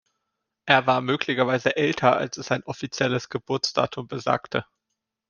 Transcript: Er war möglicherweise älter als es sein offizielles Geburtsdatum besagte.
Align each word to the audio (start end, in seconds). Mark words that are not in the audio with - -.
Er 0.65 0.87
war 0.87 0.99
möglicherweise 1.01 1.75
älter 1.75 2.17
als 2.17 2.35
es 2.37 2.47
sein 2.47 2.63
offizielles 2.63 3.29
Geburtsdatum 3.29 4.07
besagte. 4.07 4.65